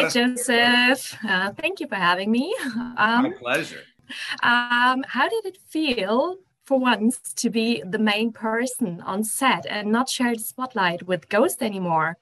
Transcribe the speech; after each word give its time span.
Hi, 0.00 0.08
Joseph. 0.08 1.16
Uh, 1.26 1.52
thank 1.52 1.78
you 1.80 1.86
for 1.86 1.96
having 1.96 2.30
me. 2.30 2.54
Um, 2.96 3.22
My 3.22 3.32
pleasure. 3.38 3.82
Um, 4.42 5.04
how 5.06 5.28
did 5.28 5.44
it 5.46 5.58
feel 5.68 6.36
for 6.64 6.78
once 6.80 7.18
to 7.34 7.50
be 7.50 7.82
the 7.86 7.98
main 7.98 8.32
person 8.32 9.00
on 9.02 9.24
set 9.24 9.66
and 9.66 9.92
not 9.92 10.08
share 10.08 10.34
the 10.34 10.40
spotlight 10.40 11.06
with 11.06 11.28
Ghost 11.28 11.62
anymore? 11.62 12.16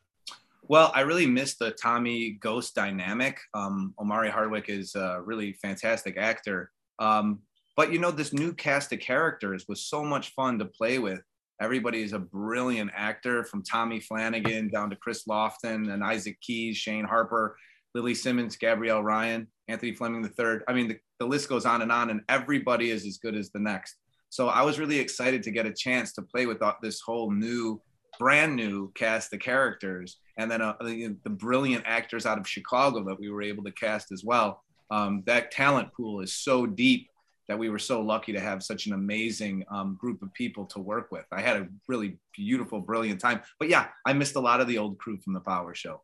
Well, 0.63 0.91
I 0.95 1.01
really 1.01 1.27
miss 1.27 1.55
the 1.55 1.71
Tommy 1.71 2.33
Ghost 2.33 2.75
dynamic. 2.75 3.39
Um, 3.55 3.95
Omari 3.99 4.31
Hardwick 4.31 4.69
is 4.69 4.95
a 4.95 5.23
really 5.25 5.53
fantastic 5.53 6.17
actor. 6.19 6.71
Um, 6.99 7.41
but 7.77 7.93
you 7.93 8.01
know, 8.01 8.11
this 8.11 8.33
new 8.33 8.53
cast 8.53 8.93
of 8.93 9.01
characters 9.01 9.67
was 9.69 9.83
so 9.83 10.05
much 10.05 10.35
fun 10.35 10.59
to 10.59 10.65
play 10.65 10.99
with. 10.99 11.23
Everybody 11.61 12.03
is 12.03 12.13
a 12.13 12.21
brilliant 12.21 12.93
actor 12.95 13.43
from 13.43 13.65
Tommy 13.65 13.99
Flanagan 13.99 14.69
down 14.69 14.91
to 14.91 14.97
Chris 14.97 15.25
Lofton 15.25 15.93
and 15.93 16.05
Isaac 16.05 16.41
Keys, 16.41 16.77
Shane 16.77 17.05
Harper, 17.05 17.57
Lili 17.95 18.15
Simmons, 18.15 18.57
Gabrielle 18.57 19.03
Ryan, 19.03 19.49
Anthony 19.67 19.93
Fleming 19.93 20.25
III. 20.25 20.59
I 20.69 20.73
mean, 20.73 20.87
the, 20.87 20.99
the 21.19 21.27
list 21.27 21.49
goes 21.49 21.67
on 21.67 21.83
and 21.83 21.91
on, 21.91 22.11
and 22.11 22.21
everybody 22.29 22.91
is 22.91 23.05
as 23.05 23.19
good 23.19 23.35
as 23.35 23.51
the 23.51 23.59
next. 23.59 23.97
So 24.31 24.49
I 24.49 24.63
was 24.63 24.79
really 24.79 25.01
excited 25.01 25.43
to 25.43 25.51
get 25.51 25.67
a 25.67 25.73
chance 25.73 26.13
to 26.13 26.23
play 26.23 26.47
with 26.47 26.61
this 26.81 27.01
whole 27.01 27.33
new, 27.33 27.81
brand 28.21 28.55
new 28.55 28.93
cast 28.93 29.33
of 29.33 29.41
characters, 29.41 30.19
and 30.37 30.49
then 30.49 30.63
uh, 30.63 30.75
the, 30.85 31.17
the, 31.25 31.31
brilliant 31.31 31.85
actors 31.87 32.25
out 32.25 32.39
of 32.39 32.47
Chicago 32.47 33.03
that 33.05 33.19
we 33.19 33.31
were 33.31 33.43
able 33.43 33.65
to 33.65 33.73
cast 33.73 34.13
as 34.13 34.23
well. 34.25 34.63
Um, 34.91 35.25
that 35.27 35.51
talent 35.51 35.93
pool 35.93 36.21
is 36.21 36.35
so 36.37 36.67
deep 36.67 37.09
that 37.49 37.59
we 37.59 37.71
were 37.71 37.79
so 37.79 38.01
lucky 38.01 38.33
to 38.33 38.41
have 38.41 38.63
such 38.63 38.87
an 38.87 38.93
amazing 38.93 39.65
um, 39.71 39.97
group 40.01 40.23
of 40.23 40.33
people 40.35 40.67
to 40.67 40.79
work 40.79 41.11
with. 41.11 41.25
I 41.33 41.41
had 41.41 41.57
a 41.57 41.69
really 41.89 42.19
beautiful, 42.37 42.81
brilliant 42.81 43.21
time. 43.21 43.41
But 43.59 43.69
yeah, 43.69 43.89
I 44.07 44.13
missed 44.13 44.37
a 44.37 44.41
lot 44.41 44.61
of 44.61 44.69
the 44.69 44.79
old 44.79 44.99
crew 44.99 45.19
from 45.19 45.33
the 45.33 45.41
Power 45.41 45.75
Show. 45.75 46.03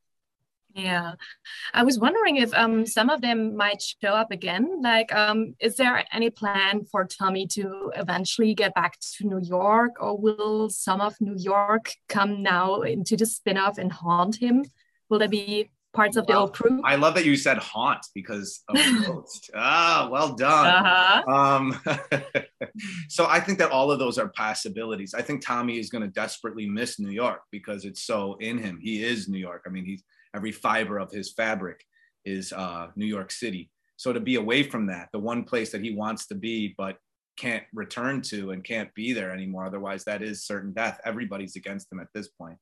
Yeah, 0.75 1.13
I 1.73 1.85
was 1.85 2.01
wondering 2.01 2.37
if 2.37 2.53
um, 2.53 2.85
some 2.85 3.09
of 3.09 3.21
them 3.21 3.57
might 3.57 3.81
show 3.81 4.13
up 4.13 4.33
again. 4.33 4.81
Like, 4.83 5.15
um, 5.15 5.55
is 5.61 5.77
there 5.77 6.05
any 6.13 6.31
plan 6.31 6.85
for 6.91 7.05
Tommy 7.05 7.47
to 7.49 7.93
eventually 7.95 8.55
get 8.55 8.75
back 8.75 8.99
to 9.19 9.27
New 9.29 9.41
York, 9.41 9.93
or 10.01 10.19
will 10.19 10.69
some 10.71 11.01
of 11.01 11.15
New 11.21 11.37
York 11.39 11.93
come 12.09 12.43
now 12.43 12.81
into 12.81 13.17
the 13.17 13.25
spin-off 13.25 13.79
and 13.79 13.93
haunt 13.93 14.35
him? 14.37 14.65
Will 15.09 15.21
there 15.21 15.29
be 15.29 15.71
parts 15.95 16.17
of 16.17 16.27
the 16.27 16.35
old 16.35 16.53
crew. 16.53 16.81
I 16.85 16.97
love 16.97 17.15
that 17.15 17.25
you 17.25 17.37
said 17.37 17.59
haunt 17.59 18.05
because 18.15 18.63
of 18.69 18.77
ghost. 19.07 19.51
ah, 19.55 20.09
well 20.11 20.35
done. 20.35 20.67
Uh-huh. 20.67 21.33
Um, 21.33 21.81
so 23.09 23.27
I 23.27 23.41
think 23.41 23.59
that 23.59 23.71
all 23.71 23.91
of 23.91 23.99
those 23.99 24.19
are 24.19 24.29
possibilities. 24.29 25.15
I 25.15 25.23
think 25.23 25.45
Tommy 25.45 25.79
is 25.79 25.91
going 25.91 26.03
to 26.03 26.09
desperately 26.09 26.69
miss 26.69 26.99
New 26.99 27.11
York 27.11 27.41
because 27.51 27.85
it's 27.85 28.03
so 28.03 28.37
in 28.41 28.59
him. 28.59 28.79
He 28.83 29.03
is 29.03 29.29
New 29.29 29.39
York. 29.39 29.63
I 29.67 29.71
mean, 29.71 29.85
he's 29.85 30.03
every 30.35 30.53
fiber 30.53 30.99
of 30.99 31.11
his 31.11 31.33
fabric 31.33 31.85
is 32.25 32.53
uh, 32.53 32.89
New 32.97 33.07
York 33.07 33.31
City. 33.31 33.71
So 33.97 34.13
to 34.13 34.21
be 34.21 34.35
away 34.35 34.65
from 34.65 34.87
that, 34.87 35.09
the 35.13 35.21
one 35.21 35.45
place 35.45 35.71
that 35.73 35.83
he 35.83 35.95
wants 35.95 36.27
to 36.27 36.35
be, 36.35 36.75
but 36.77 36.97
can't 37.37 37.65
return 37.73 38.21
to 38.23 38.51
and 38.51 38.63
can't 38.63 38.93
be 38.95 39.13
there 39.13 39.31
anymore. 39.33 39.65
Otherwise, 39.65 40.05
that 40.05 40.23
is 40.23 40.45
certain 40.45 40.73
death. 40.73 41.01
Everybody's 41.05 41.57
against 41.57 41.91
him 41.93 42.01
at 42.01 42.09
this 42.15 42.29
point. 42.29 42.59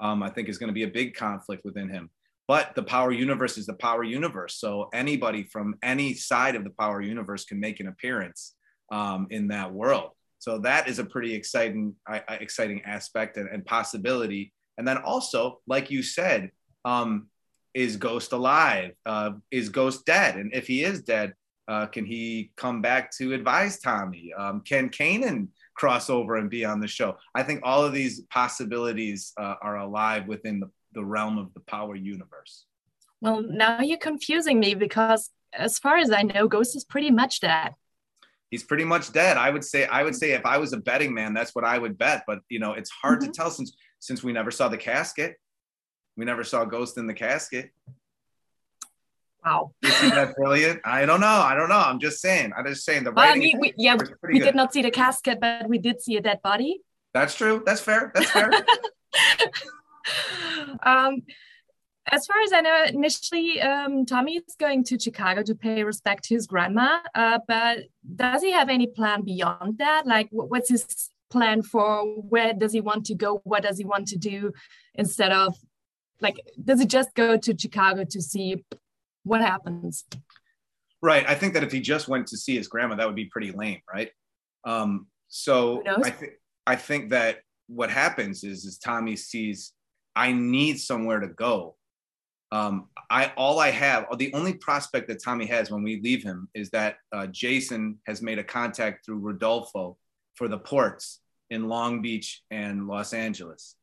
Um, 0.00 0.22
I 0.22 0.30
think 0.30 0.48
is 0.48 0.58
going 0.58 0.68
to 0.68 0.74
be 0.74 0.82
a 0.82 0.88
big 0.88 1.14
conflict 1.14 1.64
within 1.64 1.88
him 1.88 2.10
but 2.46 2.74
the 2.74 2.82
power 2.82 3.10
universe 3.10 3.56
is 3.56 3.66
the 3.66 3.74
power 3.74 4.02
universe. 4.02 4.56
So 4.56 4.88
anybody 4.92 5.44
from 5.44 5.76
any 5.82 6.14
side 6.14 6.56
of 6.56 6.64
the 6.64 6.70
power 6.78 7.00
universe 7.00 7.44
can 7.44 7.60
make 7.60 7.80
an 7.80 7.88
appearance 7.88 8.54
um, 8.92 9.26
in 9.30 9.48
that 9.48 9.72
world. 9.72 10.10
So 10.38 10.58
that 10.58 10.88
is 10.88 10.98
a 10.98 11.04
pretty 11.04 11.34
exciting 11.34 11.94
uh, 12.10 12.20
exciting 12.28 12.82
aspect 12.82 13.38
and, 13.38 13.48
and, 13.48 13.64
possibility. 13.64 14.52
And 14.76 14.86
then 14.86 14.98
also 14.98 15.60
like 15.66 15.90
you 15.90 16.02
said 16.02 16.50
um, 16.84 17.28
is 17.72 17.96
ghost 17.96 18.32
alive? 18.32 18.92
Uh, 19.06 19.32
is 19.50 19.70
ghost 19.70 20.04
dead? 20.04 20.36
And 20.36 20.52
if 20.54 20.66
he 20.66 20.84
is 20.84 21.02
dead 21.02 21.32
uh, 21.66 21.86
can 21.86 22.04
he 22.04 22.52
come 22.56 22.82
back 22.82 23.10
to 23.16 23.32
advise 23.32 23.78
tommy? 23.80 24.32
Um, 24.34 24.60
can 24.60 24.90
kanan 24.90 25.48
cross 25.74 26.10
over 26.10 26.36
and 26.36 26.50
be 26.50 26.64
on 26.64 26.80
the 26.80 26.88
show? 26.88 27.16
I 27.34 27.42
think 27.42 27.60
all 27.62 27.84
of 27.84 27.92
these 27.92 28.20
possibilities 28.30 29.32
uh, 29.38 29.54
are 29.62 29.78
alive 29.78 30.26
within 30.26 30.60
the 30.60 30.70
the 30.94 31.04
realm 31.04 31.38
of 31.38 31.52
the 31.54 31.60
power 31.60 31.94
universe. 31.94 32.66
Well, 33.20 33.42
now 33.42 33.80
you're 33.80 33.98
confusing 33.98 34.60
me 34.60 34.74
because 34.74 35.30
as 35.52 35.78
far 35.78 35.96
as 35.96 36.10
I 36.10 36.22
know, 36.22 36.48
Ghost 36.48 36.76
is 36.76 36.84
pretty 36.84 37.10
much 37.10 37.40
dead. 37.40 37.74
He's 38.50 38.62
pretty 38.62 38.84
much 38.84 39.12
dead. 39.12 39.36
I 39.36 39.50
would 39.50 39.64
say 39.64 39.86
I 39.86 40.02
would 40.02 40.14
say 40.14 40.32
if 40.32 40.46
I 40.46 40.58
was 40.58 40.72
a 40.72 40.76
betting 40.76 41.12
man, 41.14 41.34
that's 41.34 41.54
what 41.54 41.64
I 41.64 41.78
would 41.78 41.98
bet. 41.98 42.24
But 42.26 42.40
you 42.48 42.58
know, 42.58 42.72
it's 42.72 42.90
hard 42.90 43.20
mm-hmm. 43.20 43.32
to 43.32 43.36
tell 43.36 43.50
since 43.50 43.74
since 43.98 44.22
we 44.22 44.32
never 44.32 44.50
saw 44.50 44.68
the 44.68 44.76
casket. 44.76 45.36
We 46.16 46.24
never 46.24 46.44
saw 46.44 46.64
Ghost 46.64 46.98
in 46.98 47.06
the 47.06 47.14
casket. 47.14 47.70
Wow. 49.44 49.72
Isn't 49.82 50.14
that 50.14 50.36
brilliant? 50.36 50.80
I 50.84 51.04
don't 51.04 51.20
know. 51.20 51.26
I 51.26 51.54
don't 51.54 51.68
know. 51.68 51.78
I'm 51.78 51.98
just 51.98 52.20
saying. 52.20 52.52
I'm 52.56 52.64
just 52.66 52.84
saying 52.84 53.04
the 53.04 53.12
well, 53.12 53.30
I 53.30 53.36
mean, 53.36 53.58
we, 53.60 53.74
yeah, 53.76 53.96
we 54.22 54.38
good. 54.38 54.44
did 54.44 54.54
not 54.54 54.72
see 54.72 54.80
the 54.80 54.90
casket, 54.90 55.38
but 55.40 55.68
we 55.68 55.78
did 55.78 56.00
see 56.00 56.16
a 56.16 56.22
dead 56.22 56.40
body. 56.42 56.80
That's 57.12 57.34
true. 57.34 57.62
That's 57.66 57.80
fair. 57.80 58.10
That's 58.14 58.30
fair. 58.30 58.50
um, 60.82 61.22
as 62.06 62.26
far 62.26 62.36
as 62.42 62.52
I 62.52 62.60
know, 62.60 62.84
initially 62.86 63.60
um, 63.62 64.04
Tommy 64.04 64.36
is 64.36 64.56
going 64.58 64.84
to 64.84 64.98
Chicago 64.98 65.42
to 65.42 65.54
pay 65.54 65.84
respect 65.84 66.24
to 66.24 66.34
his 66.34 66.46
grandma. 66.46 66.98
Uh, 67.14 67.38
but 67.48 67.78
does 68.14 68.42
he 68.42 68.52
have 68.52 68.68
any 68.68 68.86
plan 68.86 69.22
beyond 69.22 69.78
that? 69.78 70.06
Like, 70.06 70.28
what's 70.30 70.68
his 70.68 71.10
plan 71.30 71.62
for 71.62 72.04
where 72.04 72.52
does 72.52 72.72
he 72.72 72.80
want 72.80 73.06
to 73.06 73.14
go? 73.14 73.40
What 73.44 73.62
does 73.62 73.78
he 73.78 73.84
want 73.84 74.08
to 74.08 74.18
do 74.18 74.52
instead 74.94 75.32
of 75.32 75.56
like, 76.20 76.40
does 76.62 76.80
he 76.80 76.86
just 76.86 77.14
go 77.14 77.36
to 77.36 77.58
Chicago 77.58 78.04
to 78.04 78.20
see 78.20 78.64
what 79.24 79.40
happens? 79.40 80.04
Right. 81.02 81.24
I 81.28 81.34
think 81.34 81.54
that 81.54 81.62
if 81.62 81.72
he 81.72 81.80
just 81.80 82.08
went 82.08 82.26
to 82.28 82.36
see 82.36 82.56
his 82.56 82.68
grandma, 82.68 82.96
that 82.96 83.06
would 83.06 83.16
be 83.16 83.26
pretty 83.26 83.50
lame, 83.50 83.80
right? 83.92 84.10
Um, 84.64 85.06
so 85.28 85.82
I 85.86 86.10
think 86.10 86.32
I 86.66 86.76
think 86.76 87.10
that 87.10 87.38
what 87.66 87.90
happens 87.90 88.44
is 88.44 88.64
is 88.64 88.78
Tommy 88.78 89.16
sees 89.16 89.72
I 90.16 90.32
need 90.32 90.80
somewhere 90.80 91.20
to 91.20 91.28
go. 91.28 91.76
Um, 92.52 92.88
I 93.10 93.32
all 93.36 93.58
I 93.58 93.70
have, 93.70 94.06
the 94.16 94.32
only 94.32 94.54
prospect 94.54 95.08
that 95.08 95.22
Tommy 95.22 95.46
has 95.46 95.70
when 95.70 95.82
we 95.82 96.00
leave 96.00 96.22
him 96.22 96.48
is 96.54 96.70
that 96.70 96.96
uh, 97.12 97.26
Jason 97.26 97.98
has 98.06 98.22
made 98.22 98.38
a 98.38 98.44
contact 98.44 99.04
through 99.04 99.18
Rodolfo 99.18 99.96
for 100.34 100.46
the 100.48 100.58
ports 100.58 101.20
in 101.50 101.68
Long 101.68 102.00
Beach 102.00 102.42
and 102.50 102.86
Los 102.86 103.12
Angeles. 103.12 103.76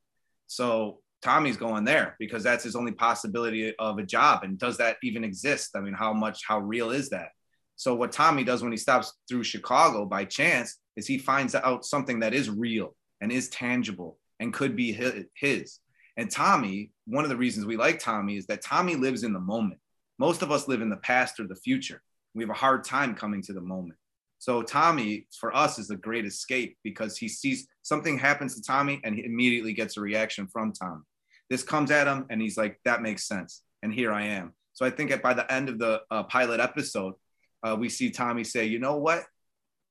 So 0.47 0.99
Tommy's 1.21 1.57
going 1.57 1.85
there 1.85 2.15
because 2.19 2.43
that's 2.43 2.63
his 2.63 2.75
only 2.75 2.91
possibility 2.91 3.75
of 3.77 3.97
a 3.99 4.03
job. 4.03 4.43
And 4.43 4.57
does 4.57 4.77
that 4.77 4.97
even 5.03 5.23
exist? 5.23 5.71
I 5.75 5.81
mean, 5.81 5.93
how 5.93 6.13
much, 6.13 6.41
how 6.47 6.59
real 6.59 6.91
is 6.91 7.09
that? 7.09 7.29
So 7.75 7.95
what 7.95 8.11
Tommy 8.11 8.43
does 8.43 8.61
when 8.61 8.71
he 8.71 8.77
stops 8.77 9.13
through 9.27 9.43
Chicago 9.43 10.05
by 10.05 10.25
chance 10.25 10.77
is 10.95 11.07
he 11.07 11.17
finds 11.17 11.55
out 11.55 11.85
something 11.85 12.19
that 12.19 12.33
is 12.33 12.49
real 12.49 12.95
and 13.21 13.31
is 13.31 13.49
tangible 13.49 14.17
and 14.39 14.53
could 14.53 14.75
be 14.75 14.91
his. 15.35 15.79
And 16.17 16.29
Tommy, 16.29 16.91
one 17.05 17.23
of 17.23 17.29
the 17.29 17.37
reasons 17.37 17.65
we 17.65 17.77
like 17.77 17.99
Tommy 17.99 18.37
is 18.37 18.45
that 18.47 18.61
Tommy 18.61 18.95
lives 18.95 19.23
in 19.23 19.33
the 19.33 19.39
moment. 19.39 19.79
Most 20.19 20.41
of 20.41 20.51
us 20.51 20.67
live 20.67 20.81
in 20.81 20.89
the 20.89 20.97
past 20.97 21.39
or 21.39 21.47
the 21.47 21.55
future. 21.55 22.01
We 22.33 22.43
have 22.43 22.49
a 22.49 22.53
hard 22.53 22.83
time 22.83 23.15
coming 23.15 23.41
to 23.43 23.53
the 23.53 23.61
moment. 23.61 23.97
So 24.39 24.63
Tommy, 24.63 25.27
for 25.39 25.55
us, 25.55 25.77
is 25.77 25.89
a 25.91 25.95
great 25.95 26.25
escape 26.25 26.77
because 26.83 27.17
he 27.17 27.27
sees 27.27 27.67
something 27.83 28.17
happens 28.17 28.55
to 28.55 28.61
Tommy 28.61 28.99
and 29.03 29.15
he 29.15 29.23
immediately 29.23 29.73
gets 29.73 29.97
a 29.97 30.01
reaction 30.01 30.47
from 30.47 30.73
Tommy. 30.73 31.03
This 31.49 31.63
comes 31.63 31.91
at 31.91 32.07
him 32.07 32.25
and 32.29 32.41
he's 32.41 32.57
like, 32.57 32.79
that 32.85 33.01
makes 33.01 33.27
sense. 33.27 33.61
And 33.83 33.93
here 33.93 34.11
I 34.11 34.23
am. 34.23 34.53
So 34.73 34.85
I 34.85 34.89
think 34.89 35.21
by 35.21 35.33
the 35.33 35.51
end 35.51 35.69
of 35.69 35.77
the 35.77 36.01
uh, 36.09 36.23
pilot 36.23 36.59
episode, 36.59 37.13
uh, 37.61 37.75
we 37.79 37.89
see 37.89 38.09
Tommy 38.09 38.43
say, 38.43 38.65
you 38.65 38.79
know 38.79 38.97
what? 38.97 39.23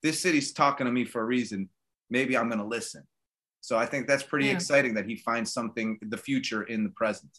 This 0.02 0.20
city's 0.20 0.52
talking 0.52 0.86
to 0.86 0.92
me 0.92 1.04
for 1.04 1.20
a 1.20 1.24
reason. 1.24 1.68
Maybe 2.08 2.36
I'm 2.36 2.48
going 2.48 2.60
to 2.60 2.66
listen. 2.66 3.04
So 3.60 3.76
I 3.76 3.86
think 3.86 4.06
that's 4.06 4.22
pretty 4.22 4.46
yeah. 4.46 4.52
exciting 4.52 4.94
that 4.94 5.06
he 5.06 5.16
finds 5.16 5.52
something 5.52 5.98
the 6.00 6.16
future 6.16 6.62
in 6.62 6.84
the 6.84 6.90
present. 6.90 7.30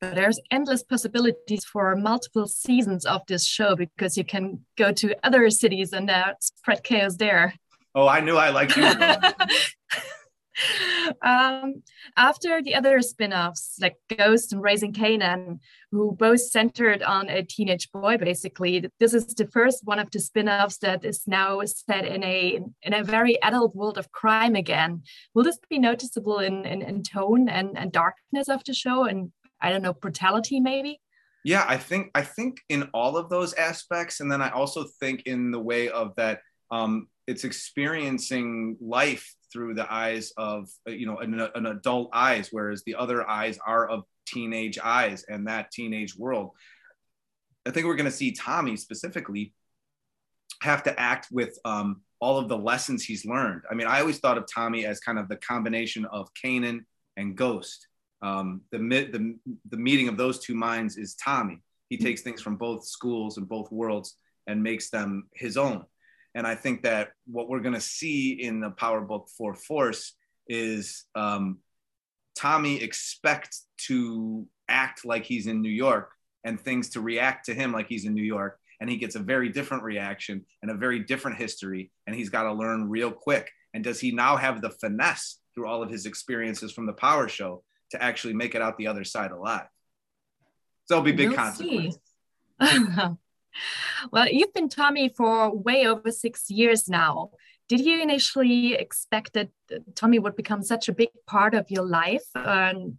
But 0.00 0.16
there's 0.16 0.40
endless 0.50 0.82
possibilities 0.82 1.64
for 1.64 1.94
multiple 1.96 2.46
seasons 2.46 3.06
of 3.06 3.22
this 3.26 3.46
show 3.46 3.76
because 3.76 4.18
you 4.18 4.24
can 4.24 4.60
go 4.76 4.92
to 4.92 5.14
other 5.24 5.48
cities 5.50 5.92
and 5.92 6.10
uh, 6.10 6.34
spread 6.40 6.82
chaos 6.82 7.16
there. 7.16 7.54
Oh, 7.94 8.08
I 8.08 8.20
knew 8.20 8.36
I 8.36 8.50
liked 8.50 8.76
you. 8.76 8.82
um, 11.22 11.82
after 12.16 12.62
the 12.62 12.74
other 12.74 13.00
spin-offs 13.00 13.76
like 13.80 13.96
Ghost 14.16 14.52
and 14.52 14.62
Raising 14.62 14.92
Kanan, 14.92 15.58
who 15.90 16.12
both 16.12 16.40
centered 16.40 17.02
on 17.02 17.28
a 17.28 17.42
teenage 17.42 17.90
boy, 17.92 18.16
basically, 18.16 18.88
this 19.00 19.14
is 19.14 19.26
the 19.26 19.46
first 19.46 19.82
one 19.84 19.98
of 19.98 20.10
the 20.10 20.20
spin-offs 20.20 20.78
that 20.78 21.04
is 21.04 21.22
now 21.26 21.60
set 21.64 22.04
in 22.04 22.22
a 22.24 22.60
in 22.82 22.94
a 22.94 23.04
very 23.04 23.40
adult 23.42 23.74
world 23.74 23.98
of 23.98 24.12
crime 24.12 24.54
again. 24.54 25.02
Will 25.34 25.44
this 25.44 25.58
be 25.68 25.78
noticeable 25.78 26.38
in 26.38 26.64
in, 26.64 26.82
in 26.82 27.02
tone 27.02 27.48
and, 27.48 27.76
and 27.76 27.92
darkness 27.92 28.48
of 28.48 28.62
the 28.64 28.74
show 28.74 29.04
and 29.04 29.32
I 29.60 29.70
don't 29.70 29.82
know 29.82 29.94
brutality 29.94 30.60
maybe? 30.60 31.00
Yeah, 31.44 31.64
I 31.68 31.76
think 31.76 32.10
I 32.14 32.22
think 32.22 32.60
in 32.70 32.88
all 32.94 33.16
of 33.18 33.28
those 33.28 33.52
aspects, 33.54 34.20
and 34.20 34.32
then 34.32 34.40
I 34.40 34.48
also 34.50 34.84
think 35.00 35.24
in 35.26 35.50
the 35.50 35.60
way 35.60 35.90
of 35.90 36.14
that 36.16 36.40
um, 36.70 37.08
it's 37.26 37.44
experiencing 37.44 38.76
life 38.80 39.34
through 39.52 39.74
the 39.74 39.90
eyes 39.92 40.32
of 40.36 40.68
you 40.86 41.06
know 41.06 41.18
an, 41.18 41.40
an 41.54 41.66
adult 41.66 42.10
eyes 42.12 42.48
whereas 42.50 42.82
the 42.84 42.94
other 42.96 43.28
eyes 43.28 43.58
are 43.66 43.88
of 43.88 44.04
teenage 44.26 44.78
eyes 44.78 45.24
and 45.28 45.46
that 45.46 45.70
teenage 45.70 46.16
world. 46.16 46.50
I 47.66 47.70
think 47.70 47.86
we're 47.86 47.96
going 47.96 48.10
to 48.10 48.16
see 48.16 48.32
tommy 48.32 48.76
specifically 48.76 49.54
have 50.62 50.82
to 50.84 51.00
act 51.00 51.28
with 51.30 51.58
um, 51.64 52.02
all 52.20 52.38
of 52.38 52.48
the 52.48 52.56
lessons 52.56 53.04
he's 53.04 53.24
learned. 53.24 53.62
I 53.70 53.74
mean 53.74 53.86
i 53.86 54.00
always 54.00 54.18
thought 54.18 54.38
of 54.38 54.46
tommy 54.52 54.86
as 54.86 55.00
kind 55.00 55.18
of 55.18 55.28
the 55.28 55.36
combination 55.36 56.04
of 56.06 56.28
Kanan 56.42 56.84
and 57.16 57.36
ghost. 57.36 57.86
Um, 58.22 58.62
the, 58.70 58.78
the, 58.78 59.36
the 59.70 59.76
meeting 59.76 60.08
of 60.08 60.16
those 60.16 60.38
two 60.38 60.54
minds 60.54 60.96
is 60.96 61.14
tommy. 61.14 61.60
He 61.90 61.98
takes 61.98 62.22
things 62.22 62.40
from 62.40 62.56
both 62.56 62.86
schools 62.86 63.36
and 63.36 63.46
both 63.46 63.70
worlds 63.70 64.16
and 64.46 64.62
makes 64.62 64.88
them 64.88 65.28
his 65.34 65.58
own 65.58 65.84
and 66.34 66.46
I 66.46 66.54
think 66.54 66.82
that 66.82 67.10
what 67.26 67.48
we're 67.48 67.60
going 67.60 67.74
to 67.74 67.80
see 67.80 68.32
in 68.32 68.60
the 68.60 68.70
Power 68.70 69.00
Book 69.00 69.28
IV 69.40 69.58
Force 69.62 70.14
is 70.48 71.04
um, 71.14 71.58
Tommy 72.36 72.82
expect 72.82 73.56
to 73.86 74.46
act 74.68 75.04
like 75.04 75.24
he's 75.24 75.46
in 75.46 75.62
New 75.62 75.70
York 75.70 76.10
and 76.42 76.60
things 76.60 76.90
to 76.90 77.00
react 77.00 77.46
to 77.46 77.54
him 77.54 77.72
like 77.72 77.88
he's 77.88 78.04
in 78.04 78.14
New 78.14 78.22
York. 78.22 78.58
And 78.80 78.90
he 78.90 78.96
gets 78.96 79.14
a 79.14 79.20
very 79.20 79.48
different 79.48 79.84
reaction 79.84 80.44
and 80.60 80.70
a 80.70 80.74
very 80.74 80.98
different 80.98 81.38
history. 81.38 81.92
And 82.06 82.16
he's 82.16 82.28
got 82.28 82.42
to 82.42 82.52
learn 82.52 82.90
real 82.90 83.12
quick. 83.12 83.50
And 83.72 83.84
does 83.84 84.00
he 84.00 84.10
now 84.10 84.36
have 84.36 84.60
the 84.60 84.70
finesse 84.70 85.38
through 85.54 85.68
all 85.68 85.82
of 85.82 85.90
his 85.90 86.06
experiences 86.06 86.72
from 86.72 86.86
the 86.86 86.92
Power 86.92 87.28
Show 87.28 87.62
to 87.92 88.02
actually 88.02 88.34
make 88.34 88.54
it 88.54 88.62
out 88.62 88.76
the 88.76 88.88
other 88.88 89.04
side 89.04 89.30
alive? 89.30 89.66
So 90.86 90.96
it'll 90.96 91.04
be 91.04 91.12
big 91.12 91.28
we'll 91.28 91.38
consequences. 91.38 91.98
well, 94.10 94.28
you've 94.28 94.52
been 94.52 94.68
Tommy 94.68 95.08
for 95.08 95.54
way 95.54 95.86
over 95.86 96.10
six 96.10 96.50
years 96.50 96.88
now. 96.88 97.30
Did 97.68 97.80
you 97.80 98.02
initially 98.02 98.74
expect 98.74 99.32
that 99.34 99.48
Tommy 99.94 100.18
would 100.18 100.36
become 100.36 100.62
such 100.62 100.88
a 100.88 100.92
big 100.92 101.08
part 101.26 101.54
of 101.54 101.70
your 101.70 101.84
life? 101.84 102.24
Um, 102.34 102.98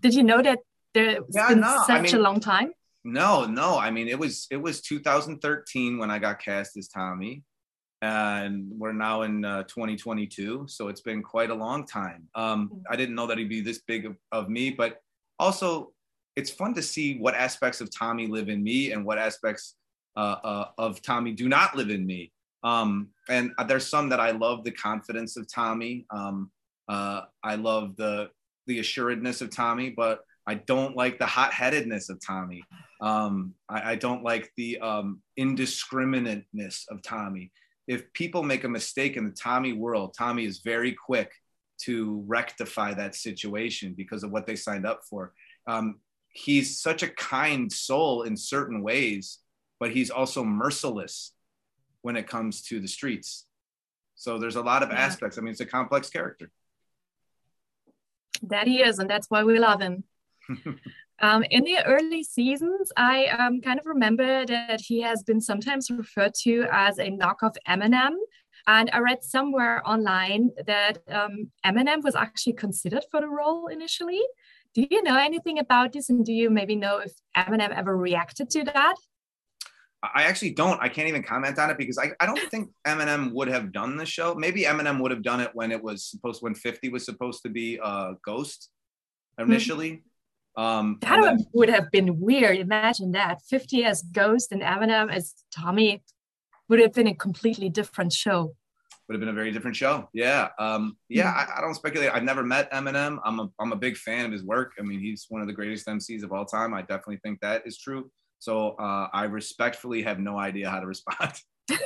did 0.00 0.14
you 0.14 0.24
know 0.24 0.42
that 0.42 0.58
there's 0.94 1.24
yeah, 1.30 1.48
been 1.48 1.60
no, 1.60 1.82
such 1.86 1.90
I 1.90 2.02
mean, 2.02 2.14
a 2.16 2.18
long 2.18 2.40
time? 2.40 2.72
No, 3.04 3.44
no. 3.44 3.78
I 3.78 3.90
mean, 3.90 4.08
it 4.08 4.18
was 4.18 4.46
it 4.50 4.56
was 4.56 4.80
2013 4.80 5.98
when 5.98 6.10
I 6.10 6.18
got 6.18 6.42
cast 6.42 6.76
as 6.76 6.88
Tommy, 6.88 7.44
and 8.02 8.70
we're 8.76 8.92
now 8.92 9.22
in 9.22 9.44
uh, 9.44 9.62
2022, 9.64 10.66
so 10.68 10.88
it's 10.88 11.00
been 11.00 11.22
quite 11.22 11.50
a 11.50 11.54
long 11.54 11.86
time. 11.86 12.28
Um, 12.34 12.70
mm. 12.72 12.82
I 12.90 12.96
didn't 12.96 13.14
know 13.14 13.26
that 13.26 13.38
he'd 13.38 13.48
be 13.48 13.60
this 13.60 13.80
big 13.86 14.06
of, 14.06 14.16
of 14.32 14.48
me, 14.48 14.70
but 14.70 15.00
also 15.38 15.92
it's 16.38 16.50
fun 16.50 16.72
to 16.72 16.82
see 16.82 17.18
what 17.18 17.34
aspects 17.34 17.80
of 17.80 17.90
Tommy 17.90 18.28
live 18.28 18.48
in 18.48 18.62
me 18.62 18.92
and 18.92 19.04
what 19.04 19.18
aspects 19.18 19.74
uh, 20.16 20.36
uh, 20.44 20.68
of 20.78 21.02
Tommy 21.02 21.32
do 21.32 21.48
not 21.48 21.76
live 21.76 21.90
in 21.90 22.06
me. 22.06 22.30
Um, 22.62 23.08
and 23.28 23.50
there's 23.66 23.88
some 23.88 24.08
that 24.10 24.20
I 24.20 24.30
love 24.30 24.62
the 24.62 24.70
confidence 24.70 25.36
of 25.36 25.52
Tommy. 25.52 26.06
Um, 26.10 26.52
uh, 26.88 27.22
I 27.42 27.56
love 27.56 27.96
the 27.96 28.30
the 28.68 28.78
assuredness 28.78 29.40
of 29.40 29.50
Tommy, 29.50 29.90
but 29.90 30.20
I 30.46 30.54
don't 30.54 30.94
like 30.94 31.18
the 31.18 31.26
hot 31.26 31.52
headedness 31.52 32.08
of 32.08 32.20
Tommy. 32.24 32.62
Um, 33.00 33.54
I, 33.68 33.92
I, 33.92 33.94
don't 33.96 34.22
like 34.22 34.52
the 34.56 34.78
um, 34.78 35.22
indiscriminateness 35.38 36.84
of 36.90 37.02
Tommy. 37.02 37.50
If 37.86 38.12
people 38.12 38.42
make 38.42 38.64
a 38.64 38.68
mistake 38.68 39.16
in 39.16 39.24
the 39.24 39.32
Tommy 39.32 39.72
world, 39.72 40.14
Tommy 40.16 40.44
is 40.44 40.58
very 40.58 40.92
quick 40.92 41.32
to 41.84 42.22
rectify 42.26 42.92
that 42.94 43.14
situation 43.14 43.94
because 43.96 44.22
of 44.22 44.30
what 44.30 44.46
they 44.46 44.56
signed 44.56 44.86
up 44.86 45.00
for. 45.08 45.32
Um, 45.66 46.00
he's 46.38 46.78
such 46.78 47.02
a 47.02 47.08
kind 47.08 47.70
soul 47.72 48.22
in 48.22 48.36
certain 48.36 48.82
ways, 48.82 49.38
but 49.80 49.90
he's 49.90 50.10
also 50.10 50.44
merciless 50.44 51.32
when 52.02 52.16
it 52.16 52.28
comes 52.28 52.62
to 52.62 52.80
the 52.80 52.88
streets. 52.88 53.46
So 54.14 54.38
there's 54.38 54.56
a 54.56 54.62
lot 54.62 54.82
of 54.82 54.90
yeah. 54.90 54.98
aspects. 54.98 55.36
I 55.36 55.40
mean, 55.40 55.50
it's 55.50 55.60
a 55.60 55.66
complex 55.66 56.10
character. 56.10 56.50
That 58.42 58.68
he 58.68 58.82
is, 58.82 58.98
and 58.98 59.10
that's 59.10 59.28
why 59.28 59.42
we 59.42 59.58
love 59.58 59.80
him. 59.80 60.04
um, 61.20 61.42
in 61.50 61.64
the 61.64 61.84
early 61.84 62.22
seasons, 62.22 62.92
I 62.96 63.26
um, 63.26 63.60
kind 63.60 63.80
of 63.80 63.86
remember 63.86 64.46
that 64.46 64.80
he 64.80 65.00
has 65.02 65.24
been 65.24 65.40
sometimes 65.40 65.90
referred 65.90 66.34
to 66.42 66.66
as 66.70 66.98
a 66.98 67.10
knockoff 67.10 67.56
Eminem. 67.66 68.14
And 68.66 68.90
I 68.92 68.98
read 68.98 69.24
somewhere 69.24 69.82
online 69.88 70.50
that 70.66 70.98
um, 71.08 71.50
Eminem 71.64 72.02
was 72.04 72.14
actually 72.14 72.52
considered 72.52 73.04
for 73.10 73.20
the 73.20 73.28
role 73.28 73.68
initially. 73.68 74.22
Do 74.74 74.86
you 74.90 75.02
know 75.02 75.16
anything 75.16 75.58
about 75.58 75.92
this? 75.92 76.08
And 76.10 76.24
do 76.24 76.32
you 76.32 76.50
maybe 76.50 76.76
know 76.76 76.98
if 76.98 77.12
Eminem 77.36 77.76
ever 77.76 77.96
reacted 77.96 78.50
to 78.50 78.64
that? 78.64 78.94
I 80.02 80.24
actually 80.24 80.50
don't. 80.50 80.80
I 80.80 80.88
can't 80.88 81.08
even 81.08 81.24
comment 81.24 81.58
on 81.58 81.70
it 81.70 81.78
because 81.78 81.98
I, 81.98 82.12
I 82.20 82.26
don't 82.26 82.38
think 82.50 82.70
Eminem 82.86 83.32
would 83.32 83.48
have 83.48 83.72
done 83.72 83.96
the 83.96 84.06
show. 84.06 84.34
Maybe 84.34 84.62
Eminem 84.62 85.00
would 85.00 85.10
have 85.10 85.22
done 85.22 85.40
it 85.40 85.50
when 85.54 85.72
it 85.72 85.82
was 85.82 86.04
supposed 86.04 86.40
when 86.40 86.54
50 86.54 86.88
was 86.90 87.04
supposed 87.04 87.42
to 87.42 87.48
be 87.48 87.80
a 87.82 88.12
Ghost 88.24 88.70
initially. 89.38 89.90
Mm-hmm. 89.90 90.62
Um, 90.62 90.98
that 91.02 91.20
then, 91.22 91.46
would 91.52 91.68
have 91.68 91.90
been 91.90 92.20
weird. 92.20 92.58
Imagine 92.58 93.12
that 93.12 93.42
50 93.48 93.84
as 93.84 94.02
Ghost 94.02 94.52
and 94.52 94.62
Eminem 94.62 95.12
as 95.12 95.34
Tommy 95.54 96.02
would 96.68 96.80
have 96.80 96.92
been 96.92 97.06
a 97.06 97.14
completely 97.14 97.68
different 97.68 98.12
show 98.12 98.54
would 99.08 99.14
have 99.14 99.20
been 99.20 99.30
a 99.30 99.32
very 99.32 99.50
different 99.50 99.74
show. 99.74 100.08
Yeah. 100.12 100.48
Um, 100.58 100.96
yeah, 101.08 101.32
hmm. 101.32 101.38
I, 101.38 101.58
I, 101.58 101.60
don't 101.62 101.74
speculate. 101.74 102.10
I've 102.12 102.22
never 102.22 102.42
met 102.42 102.70
Eminem. 102.72 103.18
I'm 103.24 103.40
a, 103.40 103.50
I'm 103.58 103.72
a 103.72 103.76
big 103.76 103.96
fan 103.96 104.26
of 104.26 104.32
his 104.32 104.44
work. 104.44 104.72
I 104.78 104.82
mean, 104.82 105.00
he's 105.00 105.26
one 105.30 105.40
of 105.40 105.46
the 105.46 105.54
greatest 105.54 105.86
MCs 105.86 106.22
of 106.22 106.32
all 106.32 106.44
time. 106.44 106.74
I 106.74 106.82
definitely 106.82 107.20
think 107.22 107.40
that 107.40 107.66
is 107.66 107.78
true. 107.78 108.10
So 108.38 108.70
uh, 108.72 109.08
I 109.12 109.24
respectfully 109.24 110.02
have 110.02 110.20
no 110.20 110.38
idea 110.38 110.70
how 110.70 110.80
to 110.80 110.86
respond. 110.86 111.32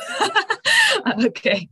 okay 1.25 1.69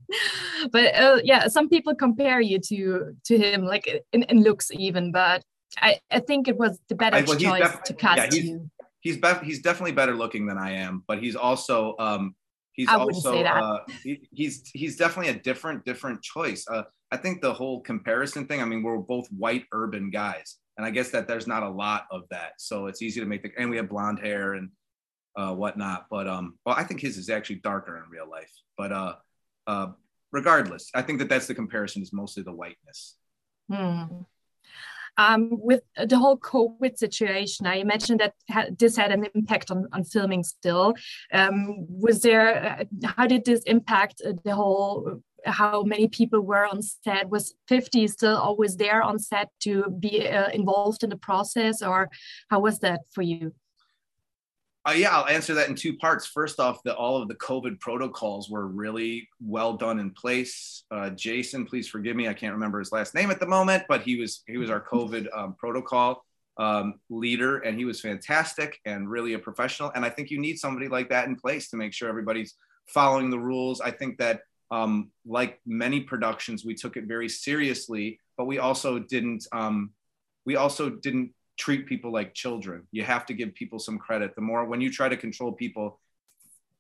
but 0.72 0.94
uh, 0.94 1.20
yeah 1.24 1.46
some 1.46 1.68
people 1.68 1.94
compare 1.94 2.40
you 2.40 2.58
to 2.58 3.14
to 3.24 3.38
him 3.38 3.64
like 3.64 3.86
in, 4.12 4.22
in 4.24 4.42
looks 4.42 4.70
even 4.72 5.12
but 5.12 5.42
I, 5.78 6.00
I 6.10 6.20
think 6.20 6.48
it 6.48 6.56
was 6.56 6.78
the 6.88 6.94
better 6.94 7.22
well, 7.26 7.36
choice 7.36 7.76
to 7.84 7.94
cast 7.94 8.16
yeah, 8.18 8.26
he's, 8.30 8.50
you 8.50 8.70
he's 9.00 9.16
be- 9.18 9.44
he's 9.44 9.60
definitely 9.60 9.92
better 9.92 10.14
looking 10.14 10.46
than 10.46 10.58
I 10.58 10.72
am 10.72 11.04
but 11.06 11.22
he's 11.22 11.36
also 11.36 11.94
um 11.98 12.34
he's 12.80 12.88
I 12.88 12.96
also 12.96 13.44
uh, 13.44 13.80
he, 14.02 14.26
he's 14.32 14.70
he's 14.72 14.96
definitely 14.96 15.32
a 15.32 15.38
different 15.38 15.84
different 15.84 16.22
choice. 16.22 16.66
Uh, 16.68 16.84
I 17.10 17.16
think 17.18 17.42
the 17.42 17.52
whole 17.52 17.80
comparison 17.80 18.46
thing. 18.46 18.62
I 18.62 18.64
mean, 18.64 18.82
we're 18.82 18.96
both 18.96 19.28
white 19.28 19.66
urban 19.72 20.10
guys, 20.10 20.56
and 20.76 20.86
I 20.86 20.90
guess 20.90 21.10
that 21.10 21.28
there's 21.28 21.46
not 21.46 21.62
a 21.62 21.68
lot 21.68 22.06
of 22.10 22.22
that, 22.30 22.52
so 22.58 22.86
it's 22.86 23.02
easy 23.02 23.20
to 23.20 23.26
make 23.26 23.42
the. 23.42 23.50
And 23.58 23.68
we 23.68 23.76
have 23.76 23.88
blonde 23.90 24.20
hair 24.20 24.54
and 24.54 24.70
uh, 25.36 25.54
whatnot, 25.54 26.06
but 26.10 26.26
um, 26.26 26.58
well, 26.64 26.74
I 26.76 26.84
think 26.84 27.00
his 27.00 27.18
is 27.18 27.28
actually 27.28 27.56
darker 27.56 27.98
in 27.98 28.10
real 28.10 28.28
life. 28.28 28.52
But 28.78 28.92
uh, 28.92 29.14
uh, 29.66 29.88
regardless, 30.32 30.90
I 30.94 31.02
think 31.02 31.18
that 31.18 31.28
that's 31.28 31.46
the 31.46 31.54
comparison 31.54 32.02
is 32.02 32.12
mostly 32.12 32.42
the 32.42 32.52
whiteness. 32.52 33.16
Hmm. 33.70 34.04
Um, 35.20 35.48
with 35.50 35.82
the 36.12 36.18
whole 36.18 36.38
COVID 36.38 36.96
situation, 36.96 37.66
I 37.66 37.76
imagine 37.76 38.16
that 38.18 38.32
ha 38.50 38.62
this 38.78 38.96
had 38.96 39.12
an 39.12 39.26
impact 39.34 39.70
on, 39.70 39.86
on 39.92 40.02
filming 40.04 40.42
still. 40.42 40.94
Um, 41.40 41.86
was 42.04 42.22
there, 42.22 42.46
uh, 42.80 42.84
how 43.16 43.26
did 43.26 43.44
this 43.44 43.62
impact 43.64 44.22
uh, 44.24 44.32
the 44.44 44.54
whole, 44.54 45.20
how 45.44 45.82
many 45.82 46.08
people 46.08 46.40
were 46.40 46.66
on 46.66 46.80
set? 46.82 47.28
Was 47.28 47.54
50 47.68 48.08
still 48.08 48.36
always 48.36 48.76
there 48.76 49.02
on 49.02 49.18
set 49.18 49.48
to 49.64 49.72
be 50.04 50.26
uh, 50.26 50.50
involved 50.60 51.02
in 51.04 51.10
the 51.10 51.22
process 51.28 51.82
or 51.82 52.08
how 52.50 52.60
was 52.60 52.78
that 52.78 53.00
for 53.14 53.22
you? 53.22 53.52
Uh, 54.88 54.92
yeah, 54.92 55.14
I'll 55.14 55.26
answer 55.26 55.52
that 55.54 55.68
in 55.68 55.74
two 55.74 55.96
parts. 55.96 56.26
First 56.26 56.58
off, 56.58 56.82
that 56.84 56.96
all 56.96 57.20
of 57.20 57.28
the 57.28 57.34
COVID 57.34 57.80
protocols 57.80 58.48
were 58.48 58.66
really 58.66 59.28
well 59.44 59.74
done 59.74 60.00
in 60.00 60.10
place. 60.10 60.84
Uh, 60.90 61.10
Jason, 61.10 61.66
please 61.66 61.86
forgive 61.86 62.16
me, 62.16 62.28
I 62.28 62.34
can't 62.34 62.54
remember 62.54 62.78
his 62.78 62.90
last 62.90 63.14
name 63.14 63.30
at 63.30 63.40
the 63.40 63.46
moment, 63.46 63.84
but 63.88 64.02
he 64.02 64.16
was 64.16 64.42
he 64.46 64.56
was 64.56 64.70
our 64.70 64.82
COVID 64.82 65.26
um, 65.36 65.54
protocol 65.58 66.24
um, 66.56 66.94
leader, 67.10 67.58
and 67.58 67.78
he 67.78 67.84
was 67.84 68.00
fantastic 68.00 68.78
and 68.86 69.10
really 69.10 69.34
a 69.34 69.38
professional. 69.38 69.92
And 69.94 70.04
I 70.04 70.08
think 70.08 70.30
you 70.30 70.40
need 70.40 70.58
somebody 70.58 70.88
like 70.88 71.10
that 71.10 71.28
in 71.28 71.36
place 71.36 71.68
to 71.70 71.76
make 71.76 71.92
sure 71.92 72.08
everybody's 72.08 72.54
following 72.86 73.28
the 73.28 73.38
rules. 73.38 73.82
I 73.82 73.90
think 73.90 74.16
that 74.18 74.40
um, 74.70 75.10
like 75.26 75.60
many 75.66 76.00
productions, 76.00 76.64
we 76.64 76.74
took 76.74 76.96
it 76.96 77.04
very 77.04 77.28
seriously, 77.28 78.18
but 78.38 78.46
we 78.46 78.58
also 78.58 78.98
didn't 78.98 79.46
um, 79.52 79.90
we 80.46 80.56
also 80.56 80.88
didn't 80.88 81.32
treat 81.60 81.86
people 81.86 82.10
like 82.10 82.32
children. 82.32 82.86
You 82.90 83.04
have 83.04 83.26
to 83.26 83.34
give 83.34 83.54
people 83.54 83.78
some 83.78 83.98
credit. 83.98 84.34
The 84.34 84.40
more 84.40 84.64
when 84.64 84.80
you 84.80 84.90
try 84.90 85.10
to 85.10 85.16
control 85.16 85.52
people 85.52 86.00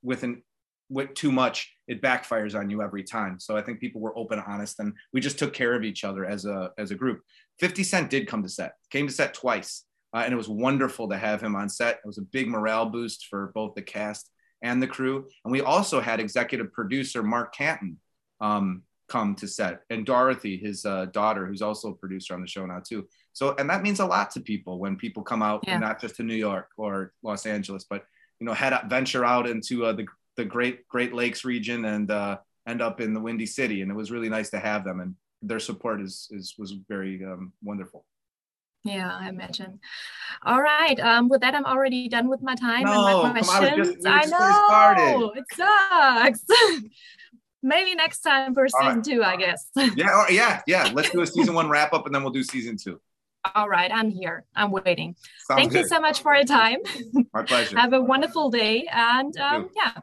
with 0.02 0.22
an 0.22 0.42
with 0.88 1.14
too 1.14 1.30
much, 1.30 1.72
it 1.86 2.02
backfires 2.02 2.58
on 2.58 2.68
you 2.68 2.82
every 2.82 3.04
time. 3.04 3.38
So 3.38 3.56
I 3.56 3.62
think 3.62 3.78
people 3.78 4.00
were 4.00 4.16
open, 4.18 4.42
honest, 4.44 4.80
and 4.80 4.92
we 5.12 5.20
just 5.20 5.38
took 5.38 5.52
care 5.52 5.74
of 5.74 5.84
each 5.84 6.02
other 6.02 6.24
as 6.24 6.46
a 6.46 6.70
as 6.78 6.90
a 6.90 6.94
group. 6.94 7.20
50 7.60 7.84
Cent 7.84 8.10
did 8.10 8.26
come 8.26 8.42
to 8.42 8.48
set, 8.48 8.72
came 8.90 9.06
to 9.06 9.12
set 9.12 9.34
twice, 9.34 9.84
uh, 10.14 10.22
and 10.24 10.32
it 10.32 10.36
was 10.36 10.48
wonderful 10.48 11.08
to 11.10 11.18
have 11.18 11.42
him 11.42 11.54
on 11.54 11.68
set. 11.68 11.96
It 11.96 12.06
was 12.06 12.18
a 12.18 12.22
big 12.22 12.48
morale 12.48 12.86
boost 12.86 13.26
for 13.28 13.52
both 13.54 13.74
the 13.74 13.82
cast 13.82 14.30
and 14.62 14.82
the 14.82 14.86
crew. 14.86 15.26
And 15.44 15.52
we 15.52 15.60
also 15.60 16.00
had 16.00 16.20
executive 16.20 16.72
producer 16.72 17.22
Mark 17.22 17.54
Canton 17.54 17.98
um, 18.40 18.82
come 19.08 19.34
to 19.36 19.46
set, 19.46 19.82
and 19.90 20.06
Dorothy, 20.06 20.56
his 20.56 20.86
uh, 20.86 21.06
daughter, 21.06 21.46
who's 21.46 21.62
also 21.62 21.90
a 21.90 21.94
producer 21.94 22.32
on 22.32 22.40
the 22.40 22.48
show 22.48 22.64
now 22.64 22.80
too. 22.80 23.06
So, 23.32 23.54
and 23.56 23.70
that 23.70 23.82
means 23.82 24.00
a 24.00 24.06
lot 24.06 24.30
to 24.32 24.40
people 24.40 24.78
when 24.78 24.96
people 24.96 25.22
come 25.22 25.42
out, 25.42 25.64
yeah. 25.66 25.78
not 25.78 26.00
just 26.00 26.16
to 26.16 26.22
New 26.22 26.34
York 26.34 26.68
or 26.76 27.12
Los 27.22 27.46
Angeles, 27.46 27.84
but 27.88 28.04
you 28.40 28.46
know, 28.46 28.54
head 28.54 28.72
up, 28.72 28.88
venture 28.88 29.24
out 29.24 29.48
into 29.48 29.84
uh, 29.84 29.92
the 29.92 30.06
the 30.36 30.44
Great 30.44 30.88
Great 30.88 31.12
Lakes 31.12 31.44
region 31.44 31.84
and 31.84 32.10
uh, 32.10 32.38
end 32.66 32.82
up 32.82 33.00
in 33.00 33.14
the 33.14 33.20
Windy 33.20 33.46
City, 33.46 33.82
and 33.82 33.90
it 33.90 33.94
was 33.94 34.10
really 34.10 34.28
nice 34.28 34.50
to 34.50 34.58
have 34.58 34.84
them, 34.84 35.00
and 35.00 35.14
their 35.42 35.60
support 35.60 36.00
is 36.00 36.28
is 36.30 36.54
was 36.58 36.72
very 36.88 37.24
um, 37.24 37.52
wonderful. 37.62 38.04
Yeah, 38.82 39.14
I 39.14 39.28
imagine. 39.28 39.78
All 40.42 40.60
right. 40.60 40.98
Um, 41.00 41.28
with 41.28 41.42
that, 41.42 41.54
I'm 41.54 41.66
already 41.66 42.08
done 42.08 42.28
with 42.28 42.40
my 42.40 42.54
time 42.54 42.84
no, 42.84 43.24
and 43.24 43.34
my 43.34 43.40
questions. 43.42 43.88
On, 43.88 43.94
just, 43.94 44.06
I 44.06 44.24
know 44.24 45.32
it 45.36 45.44
sucks. 45.54 46.44
Maybe 47.62 47.94
next 47.94 48.20
time 48.20 48.54
for 48.54 48.66
season 48.68 48.96
right. 48.96 49.04
two, 49.04 49.22
I 49.22 49.36
guess. 49.36 49.68
yeah, 49.96 50.24
yeah, 50.30 50.62
yeah. 50.66 50.90
Let's 50.94 51.10
do 51.10 51.20
a 51.20 51.26
season 51.26 51.52
one 51.52 51.68
wrap 51.68 51.92
up, 51.92 52.06
and 52.06 52.14
then 52.14 52.22
we'll 52.22 52.32
do 52.32 52.42
season 52.42 52.78
two 52.78 52.98
all 53.54 53.68
right, 53.68 53.90
I'm 53.92 54.10
here. 54.10 54.44
I'm 54.54 54.70
waiting. 54.70 55.16
Sounds 55.46 55.58
Thank 55.58 55.72
good. 55.72 55.80
you 55.80 55.88
so 55.88 56.00
much 56.00 56.22
for 56.22 56.34
your 56.34 56.44
time. 56.44 56.78
My 57.32 57.42
pleasure. 57.42 57.78
Have 57.78 57.92
a 57.92 58.00
wonderful 58.00 58.50
day. 58.50 58.86
And 58.90 59.36
um, 59.38 59.70
yeah. 59.76 60.00